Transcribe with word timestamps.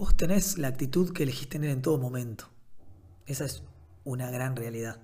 vos 0.00 0.16
tenés 0.16 0.56
la 0.56 0.68
actitud 0.68 1.12
que 1.12 1.24
elegís 1.24 1.50
tener 1.50 1.68
en 1.68 1.82
todo 1.82 1.98
momento. 1.98 2.48
Esa 3.26 3.44
es 3.44 3.62
una 4.02 4.30
gran 4.30 4.56
realidad. 4.56 4.98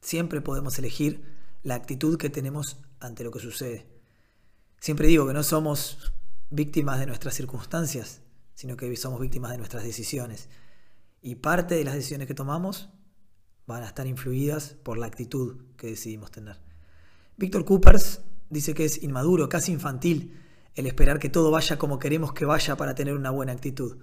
Siempre 0.00 0.40
podemos 0.40 0.78
elegir 0.78 1.22
la 1.62 1.74
actitud 1.74 2.16
que 2.16 2.30
tenemos 2.30 2.78
ante 2.98 3.24
lo 3.24 3.30
que 3.30 3.40
sucede. 3.40 3.86
Siempre 4.80 5.06
digo 5.06 5.26
que 5.26 5.34
no 5.34 5.42
somos 5.42 6.14
víctimas 6.48 6.98
de 6.98 7.04
nuestras 7.04 7.34
circunstancias, 7.34 8.22
sino 8.54 8.78
que 8.78 8.96
somos 8.96 9.20
víctimas 9.20 9.50
de 9.50 9.58
nuestras 9.58 9.84
decisiones. 9.84 10.48
Y 11.20 11.34
parte 11.34 11.74
de 11.74 11.84
las 11.84 11.92
decisiones 11.92 12.26
que 12.26 12.32
tomamos 12.32 12.88
van 13.66 13.82
a 13.82 13.88
estar 13.88 14.06
influidas 14.06 14.76
por 14.82 14.96
la 14.96 15.08
actitud 15.08 15.58
que 15.76 15.88
decidimos 15.88 16.30
tener. 16.30 16.56
Víctor 17.36 17.66
Coopers 17.66 18.22
dice 18.48 18.72
que 18.72 18.86
es 18.86 19.02
inmaduro, 19.02 19.50
casi 19.50 19.72
infantil, 19.72 20.40
el 20.74 20.86
esperar 20.86 21.18
que 21.18 21.28
todo 21.28 21.50
vaya 21.50 21.76
como 21.76 21.98
queremos 21.98 22.32
que 22.32 22.46
vaya 22.46 22.78
para 22.78 22.94
tener 22.94 23.12
una 23.12 23.28
buena 23.28 23.52
actitud. 23.52 23.98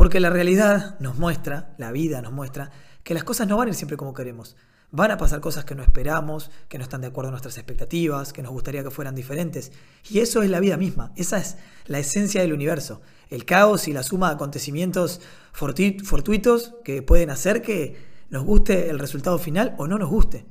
Porque 0.00 0.18
la 0.18 0.30
realidad 0.30 0.98
nos 0.98 1.18
muestra, 1.18 1.74
la 1.76 1.92
vida 1.92 2.22
nos 2.22 2.32
muestra, 2.32 2.70
que 3.04 3.12
las 3.12 3.22
cosas 3.22 3.46
no 3.46 3.58
van 3.58 3.68
a 3.68 3.72
ir 3.72 3.74
siempre 3.74 3.98
como 3.98 4.14
queremos. 4.14 4.56
Van 4.90 5.10
a 5.10 5.18
pasar 5.18 5.42
cosas 5.42 5.66
que 5.66 5.74
no 5.74 5.82
esperamos, 5.82 6.50
que 6.70 6.78
no 6.78 6.84
están 6.84 7.02
de 7.02 7.08
acuerdo 7.08 7.28
a 7.28 7.32
nuestras 7.32 7.58
expectativas, 7.58 8.32
que 8.32 8.40
nos 8.40 8.50
gustaría 8.50 8.82
que 8.82 8.90
fueran 8.90 9.14
diferentes. 9.14 9.72
Y 10.08 10.20
eso 10.20 10.40
es 10.40 10.48
la 10.48 10.58
vida 10.58 10.78
misma, 10.78 11.12
esa 11.16 11.36
es 11.36 11.58
la 11.84 11.98
esencia 11.98 12.40
del 12.40 12.54
universo. 12.54 13.02
El 13.28 13.44
caos 13.44 13.88
y 13.88 13.92
la 13.92 14.02
suma 14.02 14.28
de 14.28 14.36
acontecimientos 14.36 15.20
fortuitos 15.52 16.72
que 16.82 17.02
pueden 17.02 17.28
hacer 17.28 17.60
que 17.60 17.98
nos 18.30 18.42
guste 18.44 18.88
el 18.88 18.98
resultado 18.98 19.38
final 19.38 19.74
o 19.76 19.86
no 19.86 19.98
nos 19.98 20.08
guste. 20.08 20.46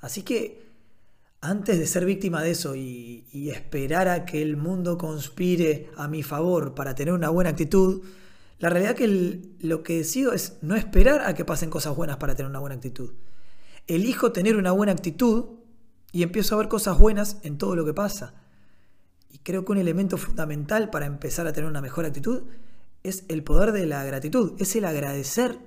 Así 0.00 0.22
que 0.22 0.64
antes 1.42 1.78
de 1.78 1.86
ser 1.86 2.06
víctima 2.06 2.40
de 2.40 2.52
eso 2.52 2.74
y, 2.74 3.50
esperar 3.50 4.08
a 4.08 4.24
que 4.24 4.40
el 4.40 4.56
mundo 4.56 4.96
conspire 4.96 5.90
a 5.98 6.08
mi 6.08 6.22
favor 6.22 6.74
para 6.74 6.94
tener 6.94 7.12
una 7.12 7.28
buena 7.28 7.50
actitud, 7.50 8.02
la 8.58 8.70
realidad 8.70 8.94
que 8.94 9.42
lo 9.60 9.82
que 9.82 9.98
decido 9.98 10.32
es 10.32 10.58
no 10.62 10.76
esperar 10.76 11.22
a 11.22 11.34
que 11.34 11.44
pasen 11.44 11.70
cosas 11.70 11.96
buenas 11.96 12.16
para 12.18 12.34
tener 12.34 12.48
una 12.48 12.60
buena 12.60 12.76
actitud. 12.76 13.14
Elijo 13.86 14.32
tener 14.32 14.56
una 14.56 14.72
buena 14.72 14.92
actitud 14.92 15.46
y 16.12 16.22
empiezo 16.22 16.54
a 16.54 16.58
ver 16.58 16.68
cosas 16.68 16.98
buenas 16.98 17.38
en 17.42 17.58
todo 17.58 17.74
lo 17.74 17.84
que 17.84 17.92
pasa. 17.92 18.34
Y 19.28 19.38
creo 19.38 19.64
que 19.64 19.72
un 19.72 19.78
elemento 19.78 20.16
fundamental 20.16 20.90
para 20.90 21.06
empezar 21.06 21.46
a 21.46 21.52
tener 21.52 21.68
una 21.68 21.80
mejor 21.80 22.04
actitud 22.04 22.44
es 23.02 23.24
el 23.28 23.42
poder 23.42 23.72
de 23.72 23.86
la 23.86 24.04
gratitud, 24.04 24.54
es 24.58 24.76
el 24.76 24.84
agradecer 24.84 25.58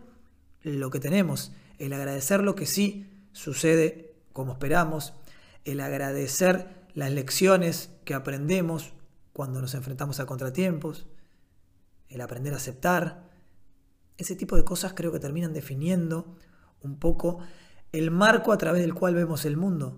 lo 0.63 0.89
que 0.89 0.99
tenemos, 0.99 1.51
el 1.77 1.93
agradecer 1.93 2.41
lo 2.41 2.55
que 2.55 2.65
sí 2.65 3.09
sucede 3.33 4.15
como 4.33 4.53
esperamos, 4.53 5.13
el 5.65 5.81
agradecer 5.81 6.87
las 6.93 7.11
lecciones 7.11 7.91
que 8.05 8.13
aprendemos 8.13 8.93
cuando 9.33 9.61
nos 9.61 9.75
enfrentamos 9.75 10.19
a 10.19 10.25
contratiempos, 10.25 11.05
el 12.09 12.21
aprender 12.21 12.53
a 12.53 12.57
aceptar. 12.57 13.29
Ese 14.17 14.35
tipo 14.35 14.55
de 14.55 14.63
cosas 14.63 14.93
creo 14.93 15.11
que 15.11 15.19
terminan 15.19 15.53
definiendo 15.53 16.37
un 16.81 16.97
poco 16.99 17.39
el 17.91 18.11
marco 18.11 18.51
a 18.51 18.57
través 18.57 18.81
del 18.81 18.93
cual 18.93 19.15
vemos 19.15 19.45
el 19.45 19.57
mundo. 19.57 19.97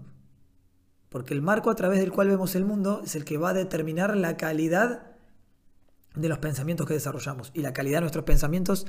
Porque 1.09 1.33
el 1.33 1.41
marco 1.41 1.71
a 1.71 1.75
través 1.75 1.99
del 1.99 2.11
cual 2.11 2.27
vemos 2.27 2.55
el 2.55 2.65
mundo 2.65 3.01
es 3.03 3.15
el 3.15 3.25
que 3.25 3.37
va 3.37 3.49
a 3.49 3.53
determinar 3.53 4.15
la 4.15 4.37
calidad 4.37 5.07
de 6.15 6.29
los 6.29 6.37
pensamientos 6.37 6.87
que 6.87 6.93
desarrollamos. 6.93 7.51
Y 7.53 7.61
la 7.61 7.73
calidad 7.73 7.97
de 7.97 8.01
nuestros 8.01 8.25
pensamientos 8.25 8.85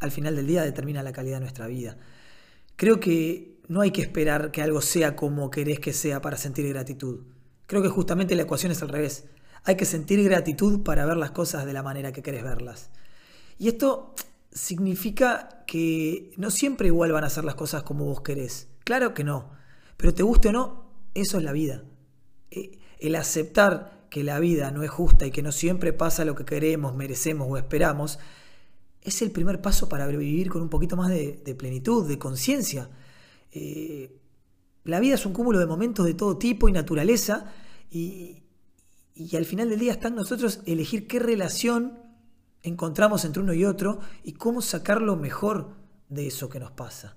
al 0.00 0.10
final 0.10 0.36
del 0.36 0.46
día 0.46 0.62
determina 0.62 1.02
la 1.02 1.12
calidad 1.12 1.36
de 1.36 1.42
nuestra 1.42 1.66
vida. 1.66 1.96
Creo 2.76 3.00
que 3.00 3.60
no 3.68 3.80
hay 3.80 3.92
que 3.92 4.02
esperar 4.02 4.50
que 4.50 4.62
algo 4.62 4.80
sea 4.80 5.16
como 5.16 5.50
querés 5.50 5.80
que 5.80 5.92
sea 5.92 6.20
para 6.20 6.36
sentir 6.36 6.68
gratitud. 6.68 7.22
Creo 7.66 7.82
que 7.82 7.88
justamente 7.88 8.34
la 8.34 8.42
ecuación 8.42 8.72
es 8.72 8.82
al 8.82 8.88
revés. 8.90 9.24
Hay 9.64 9.76
que 9.76 9.86
sentir 9.86 10.22
gratitud 10.22 10.82
para 10.82 11.06
ver 11.06 11.16
las 11.16 11.30
cosas 11.30 11.64
de 11.66 11.72
la 11.72 11.82
manera 11.82 12.12
que 12.12 12.22
querés 12.22 12.44
verlas. 12.44 12.90
Y 13.58 13.68
esto 13.68 14.14
significa 14.52 15.64
que 15.66 16.32
no 16.36 16.50
siempre 16.50 16.88
igual 16.88 17.12
van 17.12 17.24
a 17.24 17.30
ser 17.30 17.44
las 17.44 17.54
cosas 17.54 17.82
como 17.82 18.04
vos 18.04 18.20
querés. 18.20 18.68
Claro 18.84 19.14
que 19.14 19.24
no. 19.24 19.50
Pero 19.96 20.14
te 20.14 20.22
guste 20.22 20.48
o 20.48 20.52
no, 20.52 20.90
eso 21.14 21.38
es 21.38 21.44
la 21.44 21.52
vida. 21.52 21.82
Eh, 22.50 22.78
el 22.98 23.16
aceptar 23.16 24.06
que 24.10 24.22
la 24.22 24.38
vida 24.38 24.70
no 24.70 24.82
es 24.82 24.90
justa 24.90 25.26
y 25.26 25.30
que 25.30 25.42
no 25.42 25.50
siempre 25.50 25.92
pasa 25.92 26.24
lo 26.24 26.34
que 26.34 26.44
queremos, 26.44 26.94
merecemos 26.94 27.48
o 27.50 27.56
esperamos, 27.56 28.18
es 29.02 29.22
el 29.22 29.30
primer 29.30 29.60
paso 29.60 29.88
para 29.88 30.06
vivir 30.06 30.50
con 30.50 30.62
un 30.62 30.68
poquito 30.68 30.96
más 30.96 31.10
de, 31.10 31.56
plenitud, 31.58 32.06
de 32.08 32.18
conciencia. 32.18 32.88
Eh, 33.52 34.16
la 34.84 35.00
vida 35.00 35.14
es 35.14 35.26
un 35.26 35.32
cúmulo 35.32 35.58
de 35.58 35.66
momentos 35.66 36.06
de 36.06 36.14
todo 36.14 36.38
tipo 36.38 36.68
y 36.68 36.72
naturaleza 36.72 37.52
y, 37.90 38.43
al 39.36 39.44
final 39.44 39.68
del 39.68 39.78
día 39.78 39.92
está 39.92 40.08
en 40.08 40.16
nosotros 40.16 40.60
elegir 40.66 41.06
qué 41.06 41.18
relación 41.18 41.98
encontramos 42.62 43.24
entre 43.24 43.42
uno 43.42 43.52
y 43.52 43.64
otro 43.64 44.00
y 44.22 44.32
cómo 44.32 44.62
sacar 44.62 45.02
lo 45.02 45.16
mejor 45.16 45.76
de 46.08 46.26
eso 46.26 46.48
que 46.48 46.60
nos 46.60 46.72
pasa. 46.72 47.16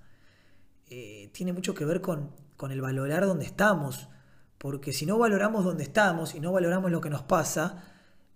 Eh, 0.90 1.30
tiene 1.34 1.54
mucho 1.54 1.74
que 1.74 1.86
ver 1.86 2.02
con, 2.02 2.32
con 2.56 2.72
el 2.72 2.82
valorar 2.82 3.26
donde 3.26 3.46
estamos, 3.46 4.10
porque 4.58 4.94
si 4.94 5.06
no 5.06 5.18
valoramos 5.18 5.64
donde 5.64 5.84
estamos 5.84 6.36
y 6.36 6.40
no 6.40 6.52
valoramos 6.52 6.92
lo 6.92 7.02
que 7.02 7.10
nos 7.10 7.24
pasa, 7.24 7.84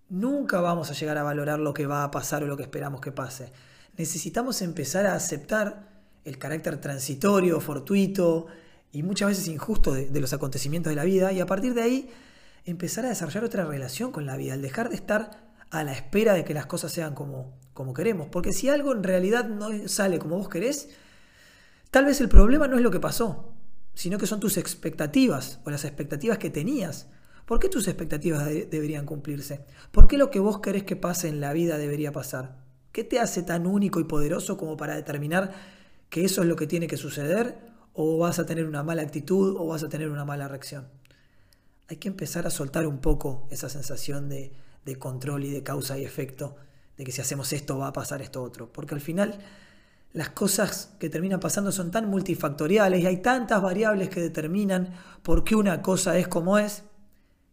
nunca 0.10 0.60
vamos 0.62 0.90
a 0.90 0.94
llegar 0.94 1.18
a 1.18 1.24
valorar 1.24 1.60
lo 1.60 1.74
que 1.74 1.88
va 1.88 2.04
a 2.04 2.12
pasar 2.12 2.44
o 2.44 2.48
lo 2.48 2.58
que 2.58 2.64
esperamos 2.64 3.02
que 3.02 3.12
pase. 3.12 3.52
Necesitamos 3.98 4.62
empezar 4.62 5.06
a 5.06 5.16
aceptar 5.16 5.90
el 6.24 6.38
carácter 6.38 6.80
transitorio, 6.80 7.60
fortuito 7.60 8.48
y 8.92 9.04
muchas 9.04 9.30
veces 9.30 9.48
injusto 9.48 9.94
de, 9.94 10.20
los 10.20 10.34
acontecimientos 10.34 10.92
de 10.92 10.96
la 10.96 11.04
vida 11.04 11.32
y 11.32 11.40
a 11.40 11.46
partir 11.46 11.74
de 11.74 11.82
ahí 11.82 12.10
empezar 12.66 13.06
a 13.06 13.10
desarrollar 13.10 13.44
otra 13.44 13.66
relación 13.66 14.12
con 14.12 14.26
la 14.26 14.38
vida, 14.38 14.54
al 14.54 14.62
dejar 14.62 14.90
de 14.90 14.96
estar 14.96 15.52
a 15.70 15.84
la 15.84 15.94
espera 15.94 16.34
de 16.34 16.44
que 16.44 16.54
las 16.54 16.66
cosas 16.66 16.92
sean 16.92 17.16
como, 17.16 17.58
como 17.74 17.94
queremos. 17.94 18.28
Porque 18.28 18.54
si 18.54 18.70
algo 18.70 18.94
en 18.94 19.04
realidad 19.04 19.48
no 19.48 19.70
sale 19.88 20.20
como 20.20 20.38
vos 20.38 20.50
querés, 20.50 20.90
tal 21.90 22.06
vez 22.06 22.22
el 22.22 22.30
problema 22.30 22.68
no 22.68 22.76
es 22.76 22.82
lo 22.82 22.92
que 22.92 23.00
pasó, 23.00 23.54
sino 23.94 24.18
que 24.18 24.28
son 24.28 24.40
tus 24.40 24.58
expectativas 24.58 25.60
o 25.66 25.70
las 25.70 25.86
expectativas 25.86 26.38
que 26.38 26.50
tenías 26.50 27.08
¿Por 27.52 27.60
qué 27.60 27.68
tus 27.68 27.90
expectativas 27.90 28.46
deberían 28.46 29.06
cumplirse? 29.06 29.66
¿Por 29.92 30.08
qué 30.08 30.18
lo 30.18 30.32
que 30.32 30.40
vos 30.40 30.60
querés 30.60 30.84
que 30.84 30.96
pase 30.96 31.28
en 31.28 31.42
la 31.42 31.52
vida 31.52 31.78
debería 31.78 32.14
pasar? 32.14 32.56
¿Qué 32.94 33.04
te 33.04 33.20
hace 33.20 33.44
tan 33.44 33.68
único 33.68 34.00
y 34.00 34.06
poderoso 34.06 34.56
como 34.56 34.78
para 34.78 34.96
determinar 34.96 35.52
que 36.10 36.24
eso 36.24 36.44
es 36.44 36.48
lo 36.48 36.56
que 36.56 36.66
tiene 36.66 36.88
que 36.88 36.96
suceder 36.96 37.58
o 37.92 38.18
vas 38.18 38.40
a 38.40 38.46
tener 38.46 38.66
una 38.66 38.84
mala 38.84 39.02
actitud 39.02 39.58
o 39.60 39.68
vas 39.68 39.84
a 39.84 39.90
tener 39.90 40.10
una 40.10 40.24
mala 40.24 40.48
reacción? 40.48 40.88
Hay 41.92 41.98
que 41.98 42.08
empezar 42.08 42.48
a 42.48 42.50
soltar 42.50 42.88
un 42.88 43.00
poco 43.00 43.50
esa 43.52 43.68
sensación 43.68 44.30
de, 44.30 44.54
control 44.98 45.44
y 45.44 45.50
de 45.50 45.62
causa 45.62 45.98
y 45.98 46.06
efecto, 46.06 46.56
de 46.98 47.04
que 47.04 47.12
si 47.12 47.20
hacemos 47.20 47.52
esto 47.52 47.78
va 47.78 47.88
a 47.88 47.92
pasar 47.92 48.22
esto 48.22 48.42
otro, 48.42 48.72
porque 48.72 48.96
al 48.96 49.02
final 49.02 49.40
las 50.14 50.30
cosas 50.30 50.94
que 51.00 51.10
terminan 51.10 51.42
pasando 51.42 51.74
son 51.74 51.92
tan 51.92 52.10
multifactoriales 52.10 53.02
y 53.02 53.08
hay 53.08 53.18
tantas 53.18 53.62
variables 53.62 54.08
que 54.08 54.22
determinan 54.22 54.94
por 55.22 55.44
qué 55.44 55.54
una 55.54 55.82
cosa 55.82 56.18
es 56.18 56.30
como 56.30 56.58
es, 56.58 56.84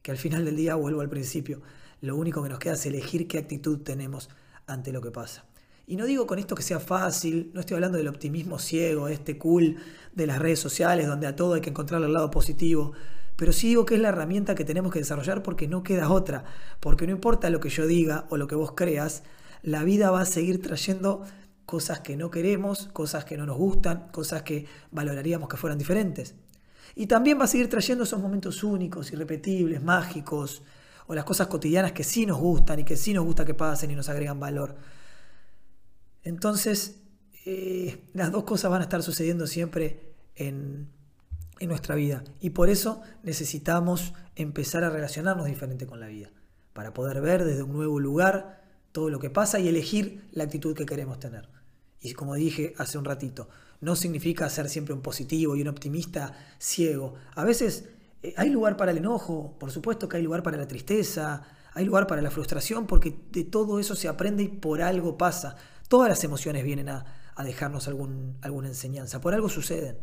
que 0.02 0.12
al 0.12 0.18
final 0.18 0.44
del 0.44 0.54
día, 0.54 0.76
vuelvo 0.76 1.00
al 1.00 1.08
principio, 1.08 1.60
lo 2.00 2.14
único 2.14 2.40
que 2.40 2.48
nos 2.48 2.60
queda 2.60 2.74
es 2.74 2.86
elegir 2.86 3.26
qué 3.26 3.38
actitud 3.38 3.80
tenemos 3.80 4.30
ante 4.68 4.92
lo 4.92 5.02
que 5.02 5.10
pasa. 5.10 5.46
Y 5.88 5.96
no 5.96 6.06
digo 6.06 6.28
con 6.28 6.38
esto 6.38 6.54
que 6.54 6.62
sea 6.62 6.78
fácil, 6.78 7.50
no 7.54 7.60
estoy 7.60 7.74
hablando 7.74 7.98
del 7.98 8.06
optimismo 8.06 8.60
ciego, 8.60 9.08
este 9.08 9.36
cool 9.36 9.78
de 10.14 10.26
las 10.28 10.38
redes 10.38 10.60
sociales 10.60 11.08
donde 11.08 11.26
a 11.26 11.34
todo 11.34 11.54
hay 11.54 11.60
que 11.60 11.70
encontrar 11.70 12.00
el 12.04 12.12
lado 12.12 12.30
positivo, 12.30 12.92
pero 13.38 13.52
sí 13.52 13.68
digo 13.68 13.86
que 13.86 13.94
es 13.94 14.00
la 14.00 14.08
herramienta 14.08 14.56
que 14.56 14.64
tenemos 14.64 14.92
que 14.92 14.98
desarrollar 14.98 15.44
porque 15.44 15.68
no 15.68 15.84
queda 15.84 16.10
otra, 16.10 16.42
porque 16.80 17.06
no 17.06 17.12
importa 17.12 17.50
lo 17.50 17.60
que 17.60 17.68
yo 17.68 17.86
diga 17.86 18.26
o 18.30 18.36
lo 18.36 18.48
que 18.48 18.56
vos 18.56 18.72
creas, 18.72 19.22
la 19.62 19.84
vida 19.84 20.10
va 20.10 20.22
a 20.22 20.26
seguir 20.26 20.60
trayendo 20.60 21.22
cosas 21.64 22.00
que 22.00 22.16
no 22.16 22.32
queremos, 22.32 22.88
cosas 22.92 23.24
que 23.24 23.36
no 23.36 23.46
nos 23.46 23.56
gustan, 23.56 24.08
cosas 24.10 24.42
que 24.42 24.66
valoraríamos 24.90 25.48
que 25.48 25.56
fueran 25.56 25.78
diferentes. 25.78 26.34
Y 26.96 27.06
también 27.06 27.38
va 27.38 27.44
a 27.44 27.46
seguir 27.46 27.68
trayendo 27.68 28.02
esos 28.02 28.20
momentos 28.20 28.64
únicos, 28.64 29.12
irrepetibles, 29.12 29.84
mágicos, 29.84 30.64
o 31.06 31.14
las 31.14 31.24
cosas 31.24 31.46
cotidianas 31.46 31.92
que 31.92 32.02
sí 32.02 32.26
nos 32.26 32.38
gustan 32.38 32.80
y 32.80 32.84
que 32.84 32.96
sí 32.96 33.14
nos 33.14 33.24
gusta 33.24 33.44
que 33.44 33.54
pasen 33.54 33.92
y 33.92 33.94
nos 33.94 34.08
agregan 34.08 34.40
valor. 34.40 34.74
Entonces, 36.24 37.02
eh, 37.46 38.02
las 38.14 38.32
dos 38.32 38.42
cosas 38.42 38.68
van 38.68 38.80
a 38.80 38.84
estar 38.84 39.00
sucediendo 39.00 39.46
siempre 39.46 40.16
en, 40.34 40.88
en 41.58 41.68
nuestra 41.68 41.94
vida. 41.94 42.24
Y 42.40 42.50
por 42.50 42.70
eso 42.70 43.02
necesitamos 43.22 44.14
empezar 44.36 44.84
a 44.84 44.90
relacionarnos 44.90 45.46
diferente 45.46 45.86
con 45.86 46.00
la 46.00 46.06
vida, 46.06 46.30
para 46.72 46.94
poder 46.94 47.20
ver 47.20 47.44
desde 47.44 47.62
un 47.62 47.72
nuevo 47.72 48.00
lugar 48.00 48.62
todo 48.92 49.10
lo 49.10 49.18
que 49.18 49.30
pasa 49.30 49.58
y 49.58 49.68
elegir 49.68 50.28
la 50.32 50.44
actitud 50.44 50.74
que 50.76 50.86
queremos 50.86 51.18
tener. 51.18 51.48
Y 52.00 52.12
como 52.12 52.34
dije 52.34 52.74
hace 52.78 52.98
un 52.98 53.04
ratito, 53.04 53.48
no 53.80 53.96
significa 53.96 54.48
ser 54.48 54.68
siempre 54.68 54.94
un 54.94 55.02
positivo 55.02 55.56
y 55.56 55.62
un 55.62 55.68
optimista 55.68 56.32
ciego. 56.58 57.14
A 57.34 57.44
veces 57.44 57.88
eh, 58.22 58.34
hay 58.36 58.50
lugar 58.50 58.76
para 58.76 58.90
el 58.90 58.98
enojo, 58.98 59.56
por 59.58 59.70
supuesto 59.70 60.08
que 60.08 60.16
hay 60.16 60.22
lugar 60.22 60.42
para 60.42 60.56
la 60.56 60.66
tristeza, 60.66 61.46
hay 61.74 61.84
lugar 61.84 62.06
para 62.06 62.22
la 62.22 62.30
frustración, 62.30 62.86
porque 62.86 63.16
de 63.30 63.44
todo 63.44 63.78
eso 63.78 63.94
se 63.94 64.08
aprende 64.08 64.42
y 64.42 64.48
por 64.48 64.82
algo 64.82 65.16
pasa. 65.16 65.56
Todas 65.88 66.08
las 66.08 66.24
emociones 66.24 66.64
vienen 66.64 66.88
a, 66.88 67.04
dejarnos 67.44 67.86
algún, 67.86 68.36
alguna 68.42 68.66
enseñanza, 68.66 69.20
por 69.20 69.32
algo 69.32 69.48
suceden. 69.48 69.96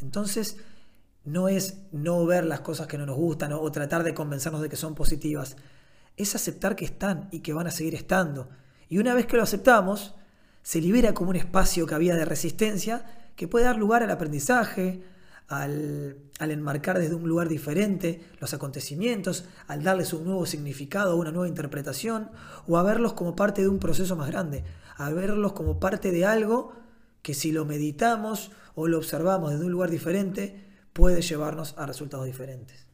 Entonces, 0.00 0.56
no 1.26 1.48
es 1.48 1.82
no 1.92 2.24
ver 2.24 2.46
las 2.46 2.60
cosas 2.60 2.86
que 2.86 2.96
no 2.96 3.04
nos 3.04 3.16
gustan 3.16 3.52
o 3.52 3.70
tratar 3.72 4.04
de 4.04 4.14
convencernos 4.14 4.62
de 4.62 4.68
que 4.68 4.76
son 4.76 4.94
positivas, 4.94 5.56
es 6.16 6.34
aceptar 6.34 6.76
que 6.76 6.84
están 6.84 7.28
y 7.30 7.40
que 7.40 7.52
van 7.52 7.66
a 7.66 7.70
seguir 7.70 7.94
estando. 7.94 8.48
Y 8.88 8.98
una 8.98 9.14
vez 9.14 9.26
que 9.26 9.36
lo 9.36 9.42
aceptamos, 9.42 10.14
se 10.62 10.80
libera 10.80 11.14
como 11.14 11.30
un 11.30 11.36
espacio 11.36 11.86
que 11.86 11.94
había 11.94 12.16
de 12.16 12.24
resistencia 12.24 13.04
que 13.36 13.48
puede 13.48 13.66
dar 13.66 13.76
lugar 13.76 14.02
al 14.02 14.10
aprendizaje, 14.10 15.02
al, 15.48 16.16
enmarcar 16.40 16.98
desde 16.98 17.14
un 17.14 17.28
lugar 17.28 17.48
diferente 17.48 18.24
los 18.40 18.54
acontecimientos, 18.54 19.44
al 19.66 19.82
darles 19.82 20.12
un 20.12 20.24
nuevo 20.24 20.46
significado, 20.46 21.16
una 21.16 21.32
nueva 21.32 21.48
interpretación, 21.48 22.30
o 22.66 22.78
a 22.78 22.82
verlos 22.82 23.12
como 23.12 23.36
parte 23.36 23.62
de 23.62 23.68
un 23.68 23.78
proceso 23.78 24.16
más 24.16 24.28
grande, 24.28 24.64
a 24.96 25.10
verlos 25.10 25.52
como 25.52 25.78
parte 25.78 26.10
de 26.10 26.24
algo 26.24 26.72
que 27.22 27.34
si 27.34 27.52
lo 27.52 27.64
meditamos 27.64 28.50
o 28.74 28.88
lo 28.88 28.98
observamos 28.98 29.50
desde 29.50 29.64
un 29.64 29.72
lugar 29.72 29.90
diferente, 29.90 30.65
puede 30.96 31.20
llevarnos 31.20 31.74
a 31.76 31.84
resultados 31.84 32.24
diferentes. 32.24 32.86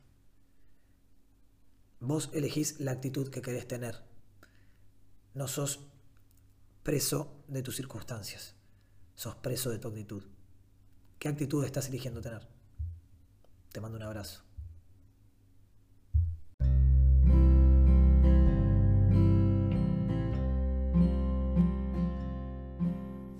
Vos 2.00 2.30
elegís 2.32 2.80
la 2.80 2.90
actitud 2.90 3.30
que 3.30 3.40
querés 3.40 3.68
tener. 3.68 4.02
No 5.34 5.46
sos 5.46 5.86
preso 6.82 7.44
de 7.46 7.62
tus 7.62 7.76
circunstancias. 7.76 8.56
Sos 9.14 9.36
preso 9.36 9.70
de 9.70 9.78
tu 9.78 9.86
actitud. 9.86 10.24
¿Qué 11.20 11.28
actitud 11.28 11.64
estás 11.64 11.88
eligiendo 11.90 12.20
tener? 12.20 12.44
Te 13.70 13.80
mando 13.80 13.98
un 13.98 14.02
abrazo. 14.02 14.42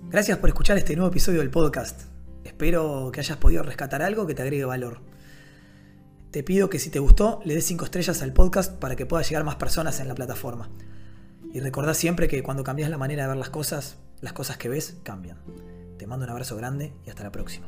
Gracias 0.09 0.37
por 0.37 0.47
escuchar 0.47 0.77
este 0.77 0.95
nuevo 0.95 1.09
episodio 1.09 1.39
del 1.39 1.51
podcast. 1.51 2.12
Espero 2.53 3.09
que 3.11 3.19
hayas 3.19 3.39
podido 3.39 3.63
rescatar 3.63 4.03
algo 4.03 4.27
que 4.27 4.35
te 4.35 4.43
agregue 4.43 4.63
valor. 4.63 4.99
Te 6.29 6.43
pido 6.43 6.69
que 6.69 6.77
si 6.77 6.91
te 6.91 6.99
gustó, 6.99 7.39
le 7.45 7.55
des 7.55 7.65
5 7.65 7.85
estrellas 7.85 8.21
al 8.21 8.31
podcast 8.31 8.73
para 8.77 8.95
que 8.95 9.07
pueda 9.07 9.23
llegar 9.23 9.43
más 9.43 9.55
personas 9.55 9.99
en 9.99 10.07
la 10.07 10.13
plataforma. 10.13 10.69
Y 11.51 11.61
recordá 11.61 11.95
siempre 11.95 12.27
que 12.27 12.43
cuando 12.43 12.63
cambias 12.63 12.91
la 12.91 12.99
manera 12.99 13.23
de 13.23 13.29
ver 13.29 13.37
las 13.37 13.49
cosas, 13.49 13.97
las 14.21 14.33
cosas 14.33 14.57
que 14.57 14.69
ves 14.69 14.97
cambian. 15.01 15.39
Te 15.97 16.05
mando 16.05 16.25
un 16.25 16.29
abrazo 16.29 16.55
grande 16.55 16.93
y 17.07 17.09
hasta 17.09 17.23
la 17.23 17.31
próxima. 17.31 17.67